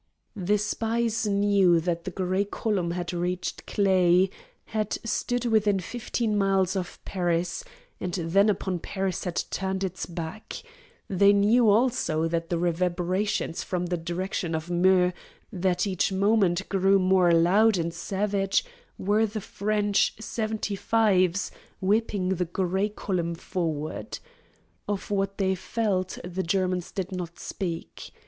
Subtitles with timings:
[0.35, 4.31] The spies knew that the gray column had reached Claye,
[4.65, 7.63] had stood within fifteen miles of Paris,
[7.99, 10.63] and then upon Paris had turned its back.
[11.07, 15.11] They knew also that the reverberations from the direction of Meaux,
[15.53, 18.65] that each moment grew more loud and savage,
[18.97, 24.17] were the French "seventy fives" whipping the gray column forward.
[24.87, 28.09] Of what they felt the Germans did not speak.